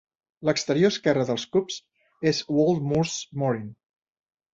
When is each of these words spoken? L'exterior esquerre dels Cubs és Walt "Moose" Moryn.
L'exterior 0.47 0.91
esquerre 0.93 1.25
dels 1.27 1.45
Cubs 1.55 1.77
és 2.31 2.39
Walt 2.55 2.81
"Moose" 2.93 3.39
Moryn. 3.43 3.69